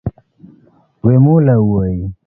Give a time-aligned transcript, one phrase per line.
[1.05, 2.05] Wemula wuoyi